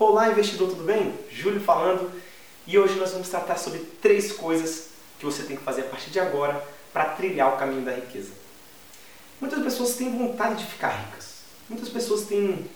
Olá, 0.00 0.30
investidor, 0.30 0.70
tudo 0.70 0.82
bem? 0.82 1.12
Júlio 1.30 1.60
falando 1.60 2.10
e 2.66 2.78
hoje 2.78 2.94
nós 2.94 3.12
vamos 3.12 3.28
tratar 3.28 3.58
sobre 3.58 3.80
três 4.00 4.32
coisas 4.32 4.88
que 5.18 5.26
você 5.26 5.42
tem 5.42 5.58
que 5.58 5.62
fazer 5.62 5.82
a 5.82 5.88
partir 5.88 6.08
de 6.08 6.18
agora 6.18 6.66
para 6.90 7.04
trilhar 7.10 7.52
o 7.52 7.58
caminho 7.58 7.84
da 7.84 7.92
riqueza. 7.92 8.30
Muitas 9.38 9.62
pessoas 9.62 9.96
têm 9.96 10.16
vontade 10.16 10.64
de 10.64 10.70
ficar 10.70 10.88
ricas. 10.88 11.40
Muitas 11.68 11.90
pessoas 11.90 12.22
têm, 12.22 12.66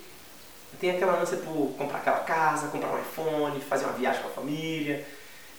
têm 0.79 0.91
aquela 0.91 1.19
ânsia 1.19 1.39
por 1.39 1.73
comprar 1.79 2.01
aquela 2.01 2.19
casa, 2.19 2.69
comprar 2.69 2.95
um 2.95 3.01
iPhone, 3.01 3.59
fazer 3.63 3.87
uma 3.87 3.95
viagem 3.95 4.21
com 4.21 4.29
a 4.29 4.33
família 4.33 5.07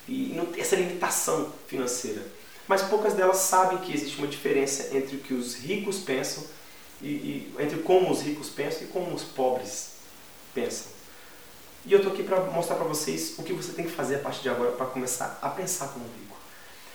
e 0.08 0.40
essa 0.60 0.76
limitação 0.76 1.52
financeira. 1.66 2.22
Mas 2.68 2.84
poucas 2.84 3.14
delas 3.16 3.38
sabem 3.38 3.80
que 3.80 3.92
existe 3.92 4.20
uma 4.20 4.28
diferença 4.28 4.96
entre 4.96 5.16
o 5.16 5.20
que 5.20 5.34
os 5.34 5.56
ricos 5.56 5.98
pensam 5.98 6.44
e, 7.02 7.08
e 7.08 7.56
entre 7.58 7.80
como 7.80 8.12
os 8.12 8.22
ricos 8.22 8.50
pensam 8.50 8.84
e 8.84 8.88
como 8.92 9.16
os 9.16 9.24
pobres 9.24 9.94
pensam. 10.54 10.95
E 11.86 11.94
eu 11.94 12.00
estou 12.00 12.14
aqui 12.14 12.24
para 12.24 12.40
mostrar 12.46 12.76
para 12.76 12.86
vocês 12.86 13.36
o 13.38 13.44
que 13.44 13.54
você 13.54 13.72
tem 13.74 13.86
que 13.86 13.92
fazer 13.92 14.16
a 14.16 14.20
partir 14.20 14.42
de 14.42 14.50
agora 14.50 14.72
para 14.72 14.88
começar 14.88 15.38
a 15.42 15.50
pensar 15.50 15.90
como 15.90 16.06
rico. 16.06 16.36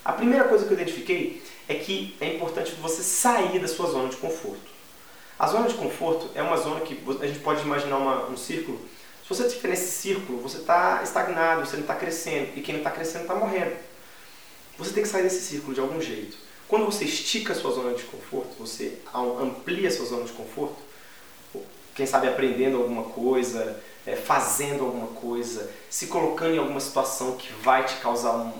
A 0.04 0.12
primeira 0.12 0.44
coisa 0.48 0.64
que 0.64 0.72
eu 0.72 0.76
identifiquei 0.76 1.42
é 1.68 1.74
que 1.74 2.16
é 2.20 2.34
importante 2.34 2.72
você 2.80 3.02
sair 3.02 3.60
da 3.60 3.68
sua 3.68 3.88
zona 3.88 4.08
de 4.08 4.16
conforto. 4.16 4.68
A 5.38 5.46
zona 5.46 5.68
de 5.68 5.74
conforto 5.74 6.28
é 6.34 6.42
uma 6.42 6.56
zona 6.56 6.80
que 6.80 6.98
a 7.20 7.26
gente 7.26 7.38
pode 7.38 7.62
imaginar 7.62 7.98
uma, 7.98 8.26
um 8.26 8.36
círculo. 8.36 8.80
Se 9.22 9.28
você 9.28 9.46
estiver 9.46 9.68
nesse 9.68 9.92
círculo, 9.92 10.40
você 10.40 10.58
está 10.58 11.00
estagnado, 11.04 11.64
você 11.64 11.76
não 11.76 11.82
está 11.82 11.94
crescendo, 11.94 12.50
e 12.56 12.60
quem 12.60 12.74
não 12.74 12.80
está 12.80 12.90
crescendo 12.90 13.22
está 13.22 13.34
morrendo. 13.36 13.76
Você 14.76 14.92
tem 14.92 15.04
que 15.04 15.08
sair 15.08 15.22
desse 15.22 15.42
círculo 15.42 15.72
de 15.72 15.80
algum 15.80 16.00
jeito. 16.00 16.36
Quando 16.66 16.84
você 16.84 17.04
estica 17.04 17.52
a 17.52 17.56
sua 17.56 17.70
zona 17.70 17.94
de 17.94 18.02
conforto, 18.04 18.56
você 18.58 18.98
amplia 19.14 19.88
a 19.88 19.92
sua 19.92 20.06
zona 20.06 20.24
de 20.24 20.32
conforto, 20.32 20.76
quem 21.94 22.06
sabe 22.06 22.28
aprendendo 22.28 22.78
alguma 22.78 23.04
coisa, 23.04 23.80
é, 24.06 24.16
fazendo 24.16 24.84
alguma 24.84 25.08
coisa, 25.08 25.70
se 25.88 26.06
colocando 26.06 26.54
em 26.54 26.58
alguma 26.58 26.80
situação 26.80 27.36
que 27.36 27.52
vai 27.62 27.84
te 27.84 27.96
causar 27.96 28.32
um, 28.32 28.52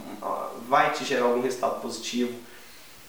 vai 0.69 0.93
te 0.93 1.05
gerar 1.05 1.25
algum 1.25 1.41
resultado 1.41 1.81
positivo, 1.81 2.33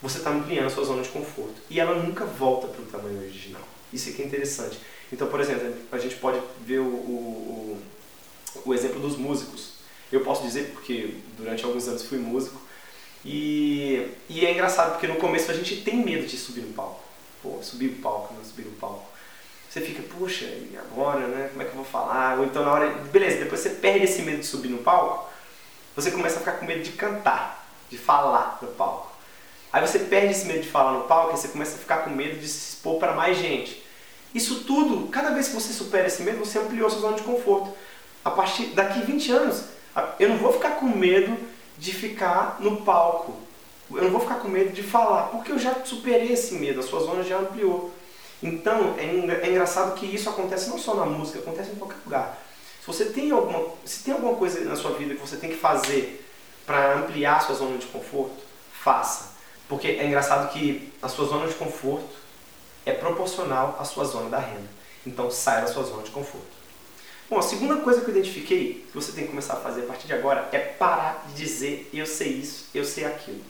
você 0.02 0.18
está 0.18 0.32
ampliando 0.32 0.66
a 0.66 0.70
sua 0.70 0.84
zona 0.84 1.04
de 1.04 1.10
conforto. 1.10 1.62
E 1.70 1.80
ela 1.80 1.96
nunca 1.96 2.26
volta 2.26 2.68
para 2.68 2.82
o 2.82 2.86
tamanho 2.86 3.20
original. 3.20 3.62
Isso 3.94 4.10
aqui 4.10 4.24
é 4.24 4.26
interessante. 4.26 4.80
Então, 5.12 5.28
por 5.28 5.40
exemplo, 5.40 5.74
a 5.92 5.98
gente 5.98 6.16
pode 6.16 6.42
ver 6.66 6.80
o, 6.80 6.86
o, 6.86 7.82
o 8.66 8.74
exemplo 8.74 9.00
dos 9.00 9.18
músicos. 9.18 9.74
Eu 10.12 10.22
posso 10.22 10.44
dizer 10.44 10.72
porque 10.74 11.16
durante 11.38 11.64
alguns 11.64 11.88
anos 11.88 12.04
fui 12.04 12.18
músico 12.18 12.60
e, 13.24 14.08
e 14.28 14.46
é 14.46 14.52
engraçado 14.52 14.94
porque 14.94 15.08
no 15.08 15.16
começo 15.16 15.52
a 15.52 15.54
gente 15.54 15.82
tem 15.82 15.98
medo 15.98 16.26
de 16.26 16.38
subir 16.38 16.62
no 16.62 16.74
palco. 16.74 17.04
Pô, 17.44 17.60
subir 17.62 17.88
o 17.88 17.96
palco, 18.02 18.34
não 18.34 18.44
subir 18.44 18.66
no 18.66 18.72
puxa, 20.22 20.46
e 20.46 20.78
agora, 20.78 21.26
né? 21.26 21.50
Como 21.50 21.64
é 21.64 21.66
que 21.66 21.72
eu 21.72 21.76
vou 21.78 21.84
falar? 21.84 22.38
Ou 22.38 22.46
então 22.46 22.64
na 22.64 22.72
hora. 22.72 22.90
Beleza, 23.12 23.40
depois 23.40 23.60
você 23.60 23.72
perde 23.72 24.06
esse 24.06 24.22
medo 24.22 24.38
de 24.38 24.46
subir 24.46 24.70
no 24.70 24.78
palco, 24.78 25.28
você 25.96 26.12
começa 26.12 26.36
a 26.36 26.40
ficar 26.40 26.54
com 26.54 26.66
medo 26.66 26.84
de 26.84 26.92
cantar, 26.92 27.68
de 27.90 27.98
falar 27.98 28.60
no 28.62 28.68
palco. 28.70 29.12
Aí 29.74 29.82
você 29.82 29.98
perde 29.98 30.32
esse 30.32 30.46
medo 30.46 30.62
de 30.62 30.70
falar 30.70 30.92
no 30.92 31.06
palco 31.06 31.34
e 31.34 31.40
você 31.40 31.48
começa 31.48 31.76
a 31.76 31.80
ficar 31.80 32.04
com 32.04 32.12
medo 32.12 32.40
de 32.40 32.48
se 32.48 32.74
expor 32.74 33.00
para 33.00 33.14
mais 33.14 33.38
gente. 33.38 33.84
Isso 34.34 34.64
tudo, 34.64 35.08
cada 35.10 35.32
vez 35.32 35.48
que 35.48 35.56
você 35.56 35.74
supera 35.74 36.06
esse 36.06 36.22
medo, 36.22 36.38
você 36.38 36.60
ampliou 36.60 36.90
sua 36.90 37.02
zona 37.02 37.18
de 37.18 37.24
conforto. 37.24 37.74
A 38.24 38.30
partir 38.30 38.68
daqui 38.68 39.02
20 39.02 39.32
anos, 39.32 39.64
eu 40.20 40.30
não 40.30 40.38
vou 40.38 40.54
ficar 40.54 40.76
com 40.76 40.86
medo 40.86 41.36
de 41.80 41.94
ficar 41.94 42.58
no 42.60 42.82
palco. 42.82 43.34
Eu 43.90 44.04
não 44.04 44.12
vou 44.12 44.22
ficar 44.22 44.36
com 44.36 44.48
medo 44.48 44.72
de 44.72 44.84
falar, 44.84 45.24
porque 45.30 45.52
eu 45.52 45.58
já 45.58 45.84
superei 45.84 46.32
esse 46.32 46.54
medo, 46.54 46.80
a 46.80 46.84
sua 46.84 47.00
zona 47.00 47.24
já 47.24 47.40
ampliou. 47.40 47.92
Então, 48.42 48.96
é, 48.98 49.06
é 49.46 49.50
engraçado 49.50 49.94
que 49.96 50.06
isso 50.06 50.30
acontece 50.30 50.70
não 50.70 50.78
só 50.78 50.96
na 50.96 51.06
música, 51.06 51.40
acontece 51.40 51.72
em 51.72 51.76
qualquer 51.76 51.98
lugar. 52.04 52.38
Se 52.80 52.88
você 52.88 53.06
tem 53.06 53.32
alguma, 53.32 53.64
se 53.86 54.04
tem 54.04 54.14
alguma 54.14 54.36
coisa 54.36 54.62
na 54.62 54.76
sua 54.76 54.92
vida 54.92 55.14
que 55.14 55.22
você 55.22 55.38
tem 55.38 55.52
que 55.52 55.58
fazer 55.58 56.26
para 56.66 56.96
ampliar 56.96 57.38
a 57.38 57.40
sua 57.40 57.56
zona 57.56 57.78
de 57.78 57.86
conforto, 57.88 58.42
faça. 58.72 59.32
Porque 59.70 59.88
é 59.88 60.06
engraçado 60.06 60.52
que 60.52 60.92
a 61.02 61.08
sua 61.08 61.26
zona 61.28 61.48
de 61.48 61.54
conforto 61.54 62.10
é 62.86 62.92
proporcional 62.92 63.78
à 63.80 63.86
sua 63.86 64.04
zona 64.06 64.30
da 64.30 64.40
renda. 64.40 64.70
Então, 65.06 65.30
saia 65.30 65.62
da 65.62 65.68
sua 65.68 65.84
zona 65.84 66.04
de 66.04 66.12
conforto. 66.12 66.62
Bom, 67.30 67.40
a 67.40 67.42
segunda 67.42 67.78
coisa 67.78 68.02
que 68.02 68.10
eu 68.10 68.18
identifiquei 68.18 68.86
que 68.92 68.94
você 68.94 69.14
tem 69.14 69.24
que 69.24 69.30
começar 69.30 69.54
a 69.54 69.58
fazer 69.58 69.84
a 69.84 69.86
partir 69.86 70.08
de 70.08 70.14
agora 70.14 70.50
é 70.52 70.60
parar 70.60 71.26
de 71.30 71.36
dizer 71.36 71.90
eu 71.94 72.06
sei 72.06 72.28
isso, 72.28 72.66
eu 72.74 72.84
sei 72.84 73.06
aquilo. 73.06 73.42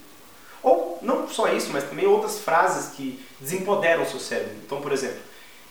Não 1.01 1.27
só 1.27 1.51
isso, 1.51 1.69
mas 1.71 1.83
também 1.83 2.05
outras 2.05 2.39
frases 2.39 2.93
que 2.95 3.23
desempoderam 3.39 4.03
o 4.03 4.09
seu 4.09 4.19
cérebro. 4.19 4.55
Então, 4.63 4.81
por 4.81 4.91
exemplo, 4.91 5.19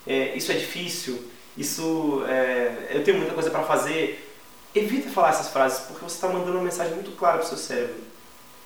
é, 0.07 0.37
isso 0.37 0.51
é 0.51 0.57
difícil, 0.57 1.23
isso 1.57 2.25
é, 2.29 2.89
eu 2.91 3.05
tenho 3.05 3.19
muita 3.19 3.35
coisa 3.35 3.51
para 3.51 3.63
fazer. 3.63 4.27
Evita 4.75 5.11
falar 5.11 5.31
essas 5.31 5.49
frases 5.49 5.81
porque 5.81 6.05
você 6.05 6.15
está 6.15 6.29
mandando 6.29 6.53
uma 6.53 6.65
mensagem 6.65 6.95
muito 6.95 7.17
clara 7.17 7.39
para 7.39 7.47
o 7.47 7.49
seu 7.49 7.59
cérebro. 7.59 7.97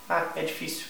Ah, 0.09 0.29
é 0.37 0.43
difícil. 0.43 0.87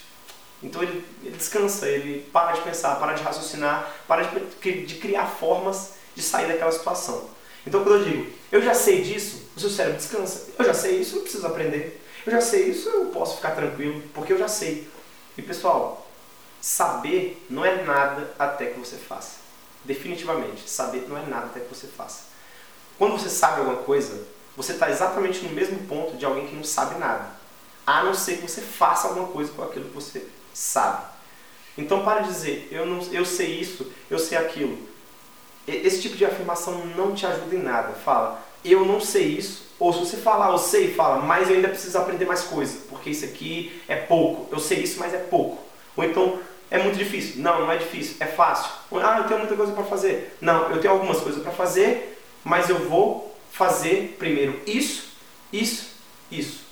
Então 0.61 0.81
ele, 0.81 1.05
ele, 1.23 1.35
descansa, 1.35 1.87
ele 1.87 2.27
para 2.31 2.53
de 2.53 2.61
pensar, 2.61 2.95
para 2.95 3.13
de 3.13 3.23
raciocinar, 3.23 3.93
para 4.07 4.23
de, 4.23 4.85
de 4.85 4.95
criar 4.95 5.27
formas 5.27 5.93
de 6.15 6.21
sair 6.21 6.47
daquela 6.47 6.71
situação. 6.71 7.29
Então 7.65 7.83
quando 7.83 7.99
eu 7.99 8.05
digo, 8.05 8.31
eu 8.51 8.61
já 8.61 8.73
sei 8.73 9.01
disso, 9.01 9.49
o 9.55 9.59
seu 9.59 9.69
cérebro 9.69 9.97
descansa. 9.97 10.49
Eu 10.57 10.65
já 10.65 10.73
sei 10.73 10.99
isso, 10.99 11.11
eu 11.11 11.15
não 11.17 11.23
preciso 11.23 11.47
aprender. 11.47 12.01
Eu 12.25 12.31
já 12.31 12.41
sei 12.41 12.69
isso, 12.69 12.89
eu 12.89 13.05
posso 13.07 13.37
ficar 13.37 13.51
tranquilo, 13.51 14.01
porque 14.13 14.33
eu 14.33 14.37
já 14.37 14.47
sei. 14.47 14.87
E 15.37 15.41
pessoal, 15.41 16.07
saber 16.61 17.45
não 17.49 17.65
é 17.65 17.83
nada 17.83 18.33
até 18.39 18.67
que 18.67 18.79
você 18.79 18.95
faça. 18.97 19.37
Definitivamente, 19.83 20.69
saber 20.69 21.07
não 21.07 21.17
é 21.17 21.25
nada 21.25 21.47
até 21.47 21.59
que 21.59 21.73
você 21.73 21.87
faça. 21.87 22.23
Quando 22.97 23.19
você 23.19 23.29
sabe 23.29 23.59
alguma 23.59 23.83
coisa, 23.83 24.25
você 24.55 24.73
está 24.73 24.89
exatamente 24.89 25.43
no 25.43 25.51
mesmo 25.51 25.79
ponto 25.87 26.17
de 26.17 26.25
alguém 26.25 26.47
que 26.47 26.55
não 26.55 26.63
sabe 26.63 26.97
nada. 26.97 27.29
A 27.85 28.03
não 28.03 28.13
ser 28.13 28.37
que 28.37 28.49
você 28.49 28.61
faça 28.61 29.07
alguma 29.07 29.27
coisa 29.27 29.51
com 29.51 29.63
aquilo 29.63 29.85
que 29.85 29.95
você 29.95 30.27
sabe. 30.53 31.05
Então 31.77 32.03
para 32.03 32.21
de 32.21 32.29
dizer, 32.29 32.69
eu, 32.71 32.85
não, 32.85 33.01
eu 33.11 33.25
sei 33.25 33.59
isso, 33.59 33.91
eu 34.09 34.17
sei 34.17 34.37
aquilo. 34.37 34.77
Esse 35.67 36.01
tipo 36.01 36.15
de 36.15 36.25
afirmação 36.25 36.85
não 36.95 37.13
te 37.13 37.25
ajuda 37.25 37.55
em 37.55 37.61
nada. 37.61 37.93
Fala, 37.93 38.41
eu 38.63 38.85
não 38.85 39.01
sei 39.01 39.25
isso, 39.25 39.64
ou 39.77 39.91
se 39.91 39.99
você 39.99 40.17
falar, 40.17 40.51
eu 40.51 40.57
sei, 40.57 40.93
fala, 40.93 41.21
mas 41.21 41.49
eu 41.49 41.55
ainda 41.55 41.67
preciso 41.67 41.97
aprender 41.97 42.25
mais 42.25 42.43
coisa, 42.43 42.77
porque 42.89 43.09
isso 43.09 43.25
aqui 43.25 43.81
é 43.87 43.95
pouco. 43.95 44.47
Eu 44.51 44.59
sei 44.59 44.79
isso, 44.79 44.99
mas 44.99 45.13
é 45.13 45.17
pouco. 45.17 45.61
Ou 45.97 46.03
então, 46.03 46.39
é 46.71 46.81
muito 46.81 46.97
difícil. 46.97 47.41
Não, 47.41 47.61
não 47.61 47.71
é 47.71 47.77
difícil, 47.77 48.15
é 48.19 48.25
fácil. 48.25 48.71
Ou, 48.89 48.99
ah, 48.99 49.17
eu 49.19 49.25
tenho 49.25 49.39
muita 49.39 49.55
coisa 49.55 49.73
para 49.73 49.83
fazer. 49.83 50.37
Não, 50.39 50.69
eu 50.71 50.79
tenho 50.79 50.93
algumas 50.93 51.19
coisas 51.19 51.43
para 51.43 51.51
fazer, 51.51 52.21
mas 52.43 52.69
eu 52.69 52.87
vou 52.87 53.35
fazer 53.51 54.15
primeiro 54.17 54.61
isso, 54.65 55.09
isso, 55.51 55.89
isso. 56.31 56.63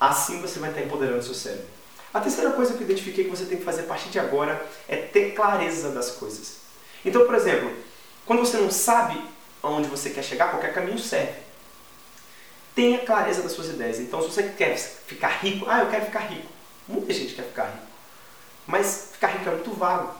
Assim 0.00 0.40
você 0.40 0.58
vai 0.58 0.70
estar 0.70 0.82
empoderando 0.82 1.18
o 1.18 1.22
seu 1.22 1.34
cérebro. 1.34 1.66
A 2.12 2.20
terceira 2.20 2.50
coisa 2.50 2.74
que 2.74 2.80
eu 2.80 2.84
identifiquei 2.84 3.24
que 3.24 3.30
você 3.30 3.44
tem 3.44 3.58
que 3.58 3.64
fazer 3.64 3.82
a 3.82 3.84
partir 3.84 4.08
de 4.08 4.18
agora 4.18 4.60
é 4.88 4.96
ter 4.96 5.34
clareza 5.34 5.90
das 5.90 6.10
coisas. 6.10 6.56
Então, 7.04 7.24
por 7.24 7.34
exemplo, 7.36 7.70
quando 8.26 8.40
você 8.40 8.56
não 8.56 8.70
sabe 8.70 9.20
aonde 9.62 9.88
você 9.88 10.10
quer 10.10 10.24
chegar, 10.24 10.50
qualquer 10.50 10.74
caminho 10.74 10.98
serve 10.98 11.49
tenha 12.80 12.98
clareza 13.00 13.42
das 13.42 13.52
suas 13.52 13.68
ideias. 13.68 14.00
Então, 14.00 14.22
se 14.22 14.28
você 14.28 14.42
quer 14.42 14.74
ficar 14.74 15.28
rico, 15.42 15.66
ah, 15.68 15.80
eu 15.80 15.90
quero 15.90 16.06
ficar 16.06 16.20
rico. 16.20 16.48
Muita 16.88 17.12
gente 17.12 17.34
quer 17.34 17.44
ficar 17.44 17.66
rico. 17.66 17.86
Mas 18.66 19.10
ficar 19.12 19.26
rico 19.26 19.50
é 19.50 19.52
muito 19.52 19.70
vago. 19.72 20.14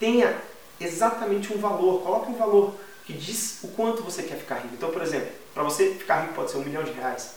Tenha 0.00 0.36
exatamente 0.80 1.54
um 1.54 1.58
valor, 1.58 2.02
coloque 2.02 2.32
um 2.32 2.34
valor 2.34 2.74
que 3.04 3.12
diz 3.12 3.60
o 3.62 3.68
quanto 3.68 4.02
você 4.02 4.24
quer 4.24 4.36
ficar 4.36 4.56
rico. 4.56 4.74
Então, 4.74 4.90
por 4.90 5.00
exemplo, 5.00 5.28
para 5.54 5.62
você 5.62 5.94
ficar 5.94 6.22
rico 6.22 6.34
pode 6.34 6.50
ser 6.50 6.56
um 6.56 6.64
milhão 6.64 6.82
de 6.82 6.90
reais. 6.90 7.36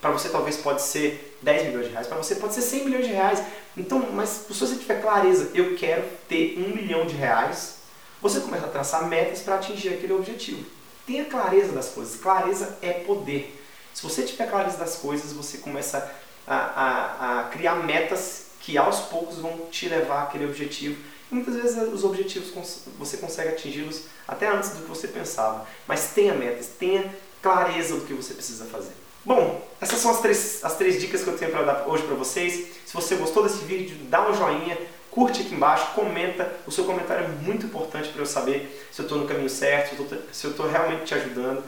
Para 0.00 0.12
você 0.12 0.28
talvez 0.28 0.56
pode 0.58 0.82
ser 0.82 1.36
10 1.42 1.66
milhões 1.66 1.86
de 1.86 1.92
reais. 1.92 2.06
Para 2.06 2.16
você 2.16 2.36
pode 2.36 2.54
ser 2.54 2.62
100 2.62 2.84
milhões 2.84 3.08
de 3.08 3.12
reais. 3.12 3.42
Então, 3.76 3.98
mas 4.12 4.28
se 4.46 4.52
você 4.52 4.76
tiver 4.76 5.02
clareza, 5.02 5.50
eu 5.52 5.74
quero 5.74 6.04
ter 6.28 6.56
um 6.58 6.76
milhão 6.76 7.06
de 7.06 7.16
reais, 7.16 7.78
você 8.22 8.38
começa 8.38 8.66
a 8.66 8.70
traçar 8.70 9.08
metas 9.08 9.40
para 9.40 9.56
atingir 9.56 9.88
aquele 9.88 10.12
objetivo. 10.12 10.64
Tenha 11.04 11.24
clareza 11.24 11.72
das 11.72 11.88
coisas. 11.88 12.20
Clareza 12.20 12.78
é 12.80 12.92
poder. 12.92 13.59
Se 13.94 14.02
você 14.02 14.22
tiver 14.22 14.48
clareza 14.48 14.78
das 14.78 14.96
coisas, 14.96 15.32
você 15.32 15.58
começa 15.58 16.10
a, 16.46 16.56
a, 16.56 17.40
a 17.40 17.44
criar 17.44 17.76
metas 17.76 18.46
que 18.60 18.76
aos 18.76 19.00
poucos 19.00 19.38
vão 19.38 19.66
te 19.70 19.88
levar 19.88 20.24
àquele 20.24 20.44
objetivo. 20.44 20.96
E 21.30 21.34
muitas 21.34 21.54
vezes 21.54 21.92
os 21.92 22.04
objetivos 22.04 22.52
você 22.98 23.16
consegue 23.16 23.50
atingi-los 23.50 24.02
até 24.26 24.48
antes 24.48 24.70
do 24.70 24.82
que 24.82 24.88
você 24.88 25.08
pensava. 25.08 25.66
Mas 25.86 26.12
tenha 26.12 26.34
metas, 26.34 26.68
tenha 26.78 27.14
clareza 27.40 27.94
do 27.94 28.04
que 28.04 28.12
você 28.12 28.34
precisa 28.34 28.64
fazer. 28.66 28.92
Bom, 29.24 29.66
essas 29.80 29.98
são 29.98 30.10
as 30.10 30.20
três, 30.20 30.64
as 30.64 30.76
três 30.76 31.00
dicas 31.00 31.22
que 31.22 31.28
eu 31.28 31.36
tenho 31.36 31.50
para 31.50 31.62
dar 31.62 31.86
hoje 31.86 32.02
para 32.04 32.14
vocês. 32.14 32.68
Se 32.86 32.94
você 32.94 33.16
gostou 33.16 33.42
desse 33.42 33.64
vídeo, 33.64 33.96
dá 34.08 34.28
um 34.28 34.34
joinha, 34.34 34.78
curte 35.10 35.42
aqui 35.42 35.54
embaixo, 35.54 35.92
comenta. 35.94 36.50
O 36.66 36.72
seu 36.72 36.84
comentário 36.84 37.24
é 37.24 37.28
muito 37.28 37.66
importante 37.66 38.08
para 38.08 38.22
eu 38.22 38.26
saber 38.26 38.88
se 38.90 39.00
eu 39.00 39.04
estou 39.04 39.18
no 39.18 39.26
caminho 39.26 39.50
certo, 39.50 39.96
se 40.32 40.46
eu 40.46 40.52
estou 40.52 40.66
realmente 40.66 41.04
te 41.04 41.14
ajudando. 41.14 41.62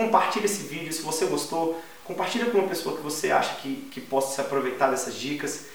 Compartilhe 0.00 0.46
esse 0.46 0.62
vídeo 0.62 0.90
se 0.90 1.02
você 1.02 1.26
gostou. 1.26 1.78
Compartilhe 2.04 2.46
com 2.46 2.56
uma 2.56 2.68
pessoa 2.68 2.96
que 2.96 3.02
você 3.02 3.30
acha 3.30 3.56
que, 3.56 3.86
que 3.92 4.00
possa 4.00 4.34
se 4.34 4.40
aproveitar 4.40 4.88
dessas 4.88 5.14
dicas. 5.14 5.66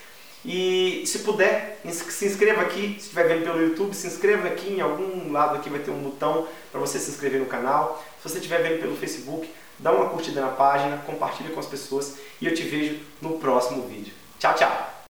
E 0.43 1.03
se 1.05 1.19
puder, 1.19 1.79
se 1.91 2.25
inscreva 2.25 2.63
aqui, 2.63 2.95
se 2.97 3.03
estiver 3.03 3.27
vendo 3.27 3.43
pelo 3.43 3.61
YouTube, 3.61 3.93
se 3.93 4.07
inscreva 4.07 4.47
aqui 4.47 4.73
em 4.73 4.81
algum 4.81 5.31
lado 5.31 5.57
aqui 5.57 5.69
vai 5.69 5.79
ter 5.79 5.91
um 5.91 6.01
botão 6.01 6.47
para 6.71 6.79
você 6.79 6.97
se 6.97 7.11
inscrever 7.11 7.39
no 7.39 7.45
canal. 7.45 8.03
Se 8.17 8.27
você 8.27 8.37
estiver 8.37 8.63
vendo 8.63 8.81
pelo 8.81 8.97
Facebook, 8.97 9.47
dá 9.77 9.91
uma 9.91 10.09
curtida 10.09 10.41
na 10.41 10.49
página, 10.49 10.97
compartilha 11.05 11.51
com 11.51 11.59
as 11.59 11.67
pessoas 11.67 12.15
e 12.41 12.47
eu 12.47 12.53
te 12.55 12.63
vejo 12.63 12.99
no 13.21 13.37
próximo 13.37 13.87
vídeo. 13.87 14.13
Tchau, 14.39 14.55
tchau! 14.55 14.94